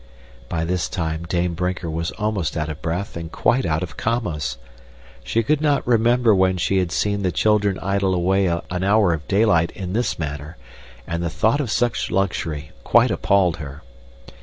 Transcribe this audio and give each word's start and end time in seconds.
By 0.49 0.65
this 0.65 0.89
time 0.89 1.25
Dame 1.29 1.53
Brinker 1.53 1.87
was 1.87 2.09
almost 2.13 2.57
out 2.57 2.69
of 2.69 2.81
breath 2.81 3.15
and 3.15 3.31
quite 3.31 3.67
out 3.67 3.83
of 3.83 3.97
commas. 3.97 4.57
She 5.23 5.43
could 5.43 5.61
not 5.61 5.85
remember 5.85 6.33
when 6.33 6.57
she 6.57 6.79
had 6.79 6.91
seen 6.91 7.21
the 7.21 7.31
children 7.31 7.77
idle 7.83 8.15
away 8.15 8.47
an 8.47 8.83
hour 8.83 9.13
of 9.13 9.27
daylight 9.27 9.69
in 9.75 9.93
this 9.93 10.17
manner, 10.17 10.57
and 11.05 11.21
the 11.21 11.29
thought 11.29 11.61
of 11.61 11.69
such 11.69 12.09
luxury 12.09 12.71
quite 12.83 13.11
appalled 13.11 13.57
her. 13.57 13.83